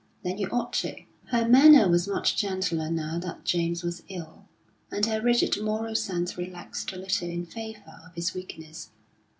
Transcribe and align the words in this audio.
"Then 0.23 0.39
you 0.39 0.47
ought 0.49 0.73
to." 0.81 0.95
Her 1.25 1.47
manner 1.47 1.87
was 1.87 2.07
much 2.07 2.35
gentler 2.35 2.89
now 2.89 3.19
that 3.19 3.45
James 3.45 3.83
was 3.83 4.01
ill, 4.09 4.45
and 4.91 5.05
her 5.05 5.21
rigid 5.21 5.61
moral 5.63 5.93
sense 5.93 6.39
relaxed 6.39 6.91
a 6.91 6.95
little 6.97 7.29
in 7.29 7.45
favour 7.45 8.01
of 8.07 8.15
his 8.15 8.33
weakness. 8.33 8.89